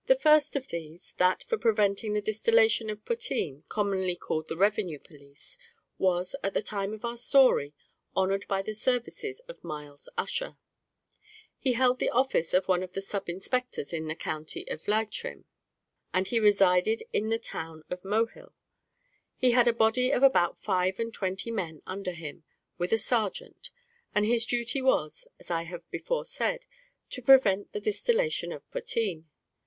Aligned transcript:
The 0.07 0.15
first 0.15 0.55
of 0.55 0.69
these 0.69 1.13
that 1.19 1.43
for 1.43 1.59
preventing 1.59 2.13
the 2.13 2.23
distillation 2.23 2.89
of 2.89 3.05
potheen, 3.05 3.61
commonly 3.69 4.15
called 4.15 4.47
the 4.47 4.57
revenue 4.57 4.97
police 4.97 5.59
was, 5.99 6.35
at 6.43 6.55
the 6.55 6.61
time 6.63 6.91
of 6.95 7.05
our 7.05 7.17
story, 7.17 7.75
honoured 8.17 8.47
by 8.47 8.63
the 8.63 8.73
services 8.73 9.41
of 9.41 9.63
Myles 9.63 10.09
Ussher. 10.17 10.57
He 11.59 11.73
held 11.73 11.99
the 11.99 12.09
office 12.09 12.55
of 12.55 12.67
one 12.67 12.81
of 12.81 12.93
the 12.93 13.01
sub 13.03 13.29
inspectors 13.29 13.93
in 13.93 14.07
the 14.07 14.15
county 14.15 14.67
of 14.69 14.87
Leitrim, 14.87 15.45
and 16.11 16.25
he 16.27 16.39
resided 16.39 17.03
in 17.13 17.29
the 17.29 17.37
town 17.37 17.83
of 17.91 18.01
Mohill; 18.01 18.53
he 19.37 19.51
had 19.51 19.67
a 19.67 19.71
body 19.71 20.09
of 20.11 20.23
about 20.23 20.57
five 20.57 20.97
and 20.99 21.13
twenty 21.13 21.51
men 21.51 21.83
under 21.85 22.13
him, 22.13 22.43
with 22.79 22.91
a 22.91 22.97
sergeant; 22.97 23.69
and 24.15 24.25
his 24.25 24.47
duty 24.47 24.81
was, 24.81 25.27
as 25.39 25.51
I 25.51 25.61
have 25.65 25.87
before 25.91 26.25
said, 26.25 26.65
to 27.11 27.21
prevent 27.21 27.71
the 27.71 27.79
distillation 27.79 28.51
of 28.51 28.67
potheen. 28.71 29.27